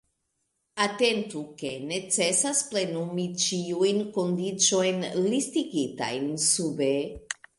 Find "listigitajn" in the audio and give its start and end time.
5.29-6.27